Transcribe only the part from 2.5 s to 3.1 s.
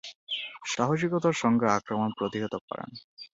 করেন।